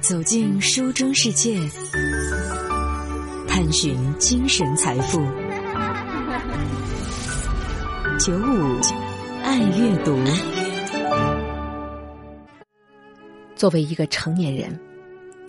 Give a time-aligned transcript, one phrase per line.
[0.00, 1.60] 走进书中世界，
[3.46, 5.20] 探寻精神财富。
[8.18, 8.80] 九五
[9.44, 10.18] 爱阅读。
[13.54, 14.78] 作为一个成年人，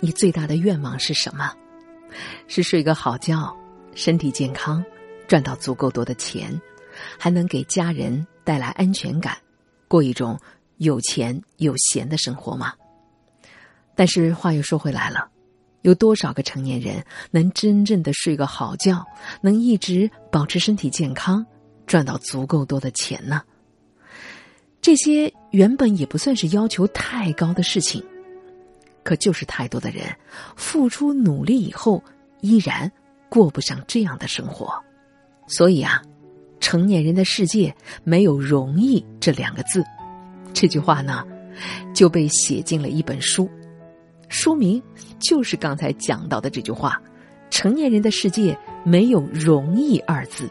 [0.01, 1.53] 你最大的愿望是什么？
[2.47, 3.55] 是睡个好觉，
[3.95, 4.83] 身体健康，
[5.29, 6.61] 赚到足够多的钱，
[7.17, 9.37] 还能给家人带来安全感，
[9.87, 10.37] 过一种
[10.77, 12.73] 有钱有闲的生活吗？
[14.01, 15.29] 但是话又说回来了，
[15.83, 19.05] 有多少个成年人能真正的睡个好觉，
[19.41, 21.45] 能一直保持身体健康，
[21.85, 23.43] 赚到足够多的钱呢？
[24.81, 28.03] 这些原本也不算是要求太高的事情，
[29.03, 30.03] 可就是太多的人
[30.55, 32.03] 付出努力以后，
[32.39, 32.91] 依然
[33.29, 34.73] 过不上这样的生活。
[35.45, 36.01] 所以啊，
[36.59, 37.71] 成年人的世界
[38.03, 39.83] 没有容易这两个字。
[40.55, 41.23] 这句话呢，
[41.93, 43.47] 就被写进了一本书。
[44.31, 44.81] 书名
[45.19, 46.99] 就是刚才讲到的这句话
[47.51, 50.49] ：“成年人的世界没有容易二字。”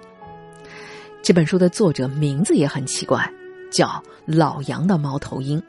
[1.22, 3.26] 这本书的作者名字也很奇怪，
[3.72, 5.60] 叫老杨的猫头鹰。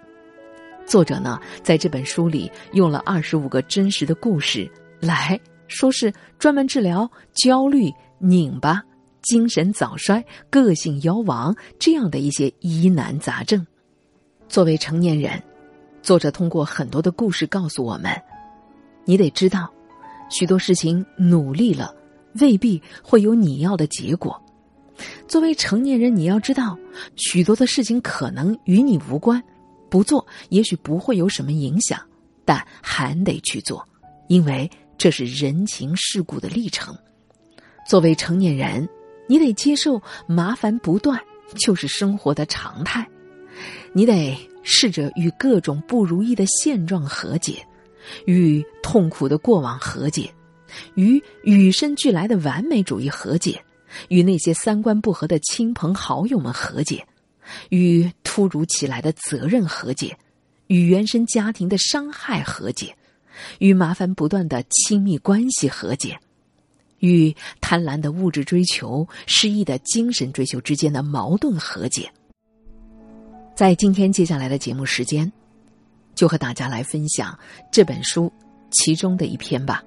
[0.85, 5.39] 作者呢，在这本书里用了二十五个真实的故事来
[5.69, 7.89] 说，是专门治疗焦虑、
[8.19, 8.83] 拧巴、
[9.21, 13.65] 精神早衰、个性夭亡这样的一些疑难杂症。
[14.49, 15.41] 作为成年人。
[16.01, 18.11] 作者通过很多的故事告诉我们：
[19.05, 19.71] 你得知道，
[20.29, 21.93] 许多事情努力了
[22.39, 24.41] 未必会有你要的结果。
[25.27, 26.77] 作为成年人，你要知道，
[27.15, 29.41] 许多的事情可能与你无关，
[29.89, 31.99] 不做也许不会有什么影响，
[32.45, 33.87] 但还得去做，
[34.27, 36.97] 因为这是人情世故的历程。
[37.87, 38.87] 作为成年人，
[39.27, 41.19] 你得接受麻烦不断
[41.55, 43.07] 就是生活的常态，
[43.93, 44.37] 你得。
[44.63, 47.65] 试着与各种不如意的现状和解，
[48.27, 50.31] 与痛苦的过往和解，
[50.93, 53.59] 与与生俱来的完美主义和解，
[54.09, 57.03] 与那些三观不合的亲朋好友们和解，
[57.69, 60.15] 与突如其来的责任和解，
[60.67, 62.95] 与原生家庭的伤害和解，
[63.57, 66.19] 与麻烦不断的亲密关系和解，
[66.99, 72.07] 与贪婪的物质追求、失意的精神追求之间的矛盾和解。
[73.61, 75.31] 在今天接下来的节目时间，
[76.15, 77.37] 就和大家来分享
[77.71, 78.33] 这本书
[78.71, 79.83] 其中的一篇吧。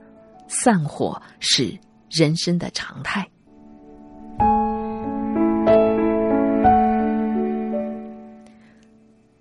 [0.47, 1.77] 散伙是
[2.09, 3.29] 人生的常态。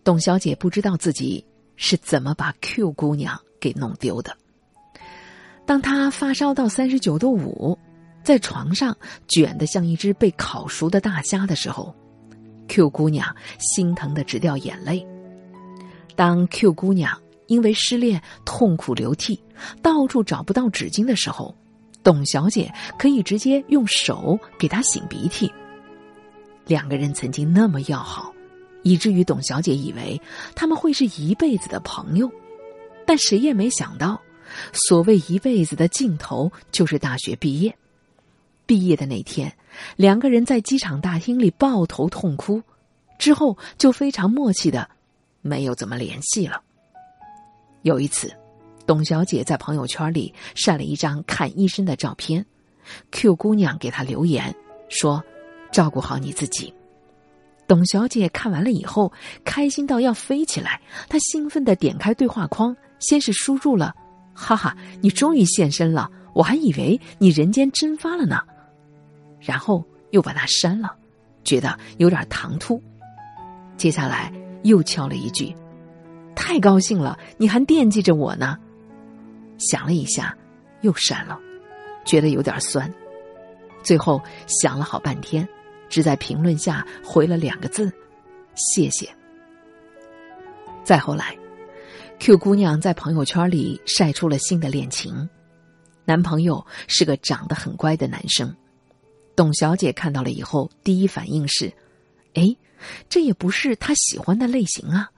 [0.03, 1.45] 董小姐不知道自己
[1.75, 4.35] 是怎么把 Q 姑娘给弄丢的。
[5.63, 7.77] 当她发烧到三十九度五，
[8.23, 11.95] 在床上卷得像一只被烤熟的大虾的时候。
[12.67, 15.05] Q 姑娘心疼的直掉眼泪。
[16.15, 19.41] 当 Q 姑娘因为失恋痛苦流涕，
[19.81, 21.55] 到处找不到纸巾的时候，
[22.03, 25.51] 董小姐可以直接用手给她擤鼻涕。
[26.65, 28.33] 两个人曾经那么要好，
[28.83, 30.19] 以至于董小姐以为
[30.55, 32.31] 他们会是一辈子的朋友。
[33.05, 34.21] 但谁也没想到，
[34.71, 37.75] 所谓一辈子的尽头就是大学毕业。
[38.65, 39.51] 毕业的那天。
[39.95, 42.61] 两个人在机场大厅里抱头痛哭，
[43.17, 44.87] 之后就非常默契的
[45.41, 46.61] 没有怎么联系了。
[47.81, 48.31] 有一次，
[48.85, 52.45] 董小姐在朋友圈里晒了一张看医生的照片
[53.11, 54.55] ，Q 姑娘给她留言
[54.89, 55.23] 说
[55.71, 56.73] ：“照顾好你自己。”
[57.67, 59.11] 董小姐看完了以后，
[59.43, 60.79] 开心到要飞起来。
[61.09, 63.93] 她兴奋的点开对话框，先是输入了
[64.35, 68.39] ：“哈哈，你终于现身了，我还以为你人间蒸发了呢。”
[69.43, 70.95] 然后又把它删了，
[71.43, 72.81] 觉得有点唐突。
[73.77, 74.31] 接下来
[74.63, 75.53] 又敲了一句
[76.35, 78.57] ：“太高兴了，你还惦记着我呢。”
[79.57, 80.35] 想了一下，
[80.81, 81.39] 又删了，
[82.05, 82.91] 觉得有点酸。
[83.81, 85.47] 最后想了好半天，
[85.89, 87.91] 只在评论下回了两个字
[88.55, 89.09] ：“谢谢。”
[90.83, 91.37] 再后来
[92.19, 95.29] ，Q 姑娘在朋友圈里晒出了新的恋情，
[96.05, 98.53] 男朋友是个长得很乖的男生。
[99.35, 101.73] 董小姐看到了以后，第一反应是
[102.35, 102.55] ：“哎，
[103.09, 105.09] 这也不是她喜欢的类型啊。”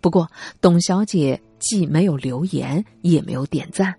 [0.00, 3.92] 不过，董小姐既没有留言，也没有点赞，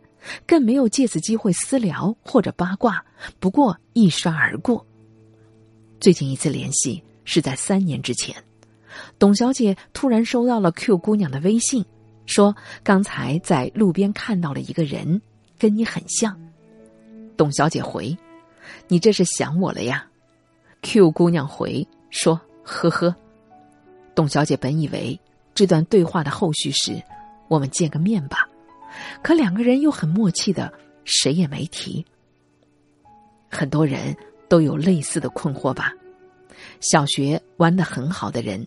[0.47, 3.03] 更没有借此机会私聊或者八卦，
[3.39, 4.85] 不过一刷而过。
[6.00, 8.33] 最近一次联系是在三年之前，
[9.19, 11.83] 董小姐突然收到了 Q 姑娘的微信，
[12.25, 15.21] 说刚才在路边看到了一个人，
[15.57, 16.39] 跟你很像。
[17.35, 18.17] 董小姐回。
[18.88, 20.06] 你这是想我了呀
[20.81, 23.16] ？Q 姑娘回说：“呵呵。”
[24.16, 25.19] 董小姐本以为
[25.54, 27.01] 这段对话的后续是
[27.48, 28.50] “我们见个面吧”，
[29.24, 30.71] 可两个人又很默契的，
[31.06, 32.06] 谁也没提。
[33.50, 34.16] 很多人
[34.48, 35.94] 都有类似的困惑吧？
[36.81, 38.66] 小学玩的很好的人，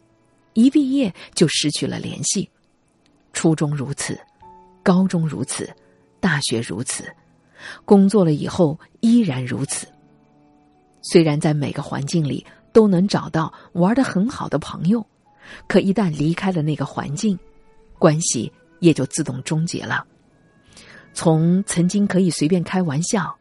[0.55, 2.49] 一毕业就失去了联系；
[3.33, 4.19] 初中如此，
[4.83, 5.71] 高中如此，
[6.19, 7.05] 大学如此，
[7.85, 9.87] 工作了以后依然如此。
[11.03, 15.05] 虽然在每个环境里都能找到玩的很好的朋友，
[15.69, 17.39] 可一旦离开了那个环境，
[17.99, 20.07] 关系也就自动终结了。
[21.13, 23.37] 从曾经可以随便开玩笑，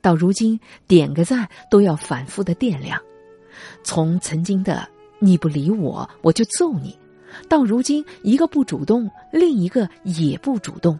[0.00, 2.96] 到如今点个赞都要反复的掂量；
[3.82, 6.96] 从曾经的你不理我我就揍你，
[7.48, 10.96] 到如今一个不主动，另一个也不主动；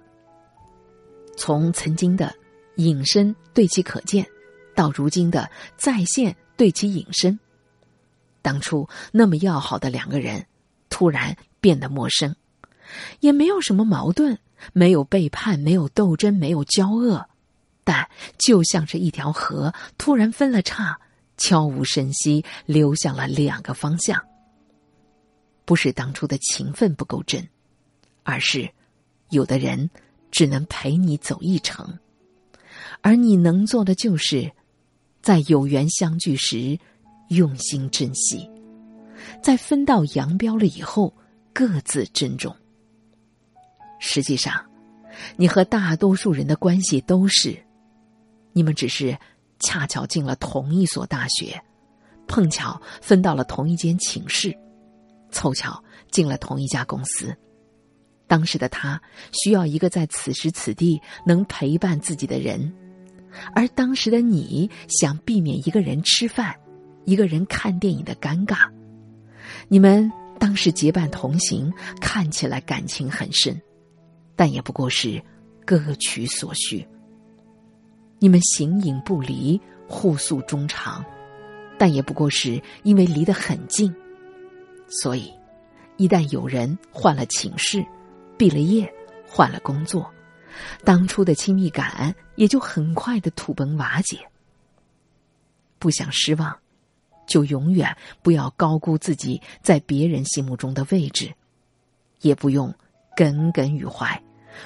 [1.37, 2.35] 从曾经的
[2.77, 4.27] 隐身对其可见，
[4.77, 7.37] 到如今的在线对其隐身。
[8.43, 10.47] 当初那么要好的两个人，
[10.89, 12.37] 突然变得陌生，
[13.19, 14.39] 也没有什么矛盾。
[14.73, 17.29] 没有背叛，没有斗争，没有交恶，
[17.85, 18.09] 但
[18.39, 20.99] 就像是一条河突然分了叉，
[21.37, 24.19] 悄无声息流向了两个方向。
[25.67, 27.47] 不是当初的情分不够真，
[28.23, 28.67] 而是
[29.29, 29.91] 有的人
[30.31, 31.99] 只能陪你走一程，
[33.03, 34.51] 而你能做的就是，
[35.27, 36.79] 在有缘相聚时
[37.31, 38.49] 用心珍惜，
[39.43, 41.13] 在分道扬镳了以后
[41.53, 42.55] 各自珍重。
[43.99, 44.65] 实际上，
[45.35, 47.59] 你和大多数人的关系都是，
[48.53, 49.19] 你们只是
[49.59, 51.61] 恰巧进了同一所大学，
[52.29, 54.57] 碰巧分到了同一间寝室，
[55.33, 57.37] 凑巧进了同一家公司。
[58.29, 59.03] 当时的他
[59.33, 62.73] 需要一个在此时此地能陪伴自己的人，
[63.55, 66.55] 而当时的你想避免一个人吃饭、
[67.05, 68.69] 一个人看电影的尴尬。
[69.69, 73.61] 你们当时结伴同行，看起来感情很深。
[74.35, 75.23] 但也不过是
[75.65, 76.87] 各取所需。
[78.19, 81.05] 你们形影不离，互诉衷肠，
[81.79, 83.95] 但也不过是因为离得很近，
[84.89, 85.33] 所以
[85.97, 87.85] 一旦有人换了寝室、
[88.37, 88.91] 毕了业、
[89.27, 90.11] 换了工作，
[90.85, 94.19] 当初的亲密感也就很快的土崩瓦解。
[95.79, 96.57] 不想失望，
[97.27, 101.33] 就永远不要高估自己在别人心目中的位置，
[102.21, 102.75] 也不用
[103.15, 104.23] 耿耿于怀。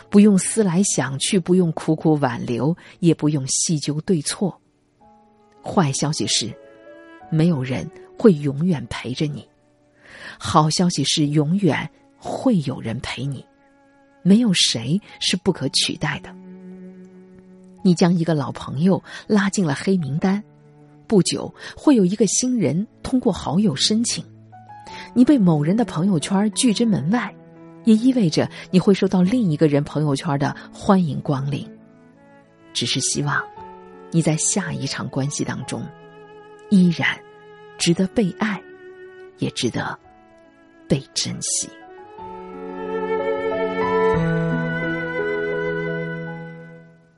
[0.09, 4.61] 不用思来想去，不用苦苦挽留，也不用细究对错。
[5.65, 6.55] 坏消息是，
[7.29, 9.43] 没有人会永远陪着你；
[10.39, 13.45] 好消息是，永远会有人陪你。
[14.23, 16.35] 没有谁是不可取代的。
[17.83, 20.43] 你将一个老朋友拉进了黑名单，
[21.07, 24.25] 不久会有一个新人通过好友申请，
[25.15, 27.35] 你被某人的朋友圈拒之门外。
[27.85, 31.67] 也意味着你会收到另一个人朋友圈的欢迎光临。
[32.75, 33.43] 只是希望
[34.11, 35.83] 你在下一场关系当中，
[36.69, 37.19] 依然
[37.79, 38.63] 值得被爱，
[39.39, 39.99] 也值得
[40.87, 41.71] 被珍惜。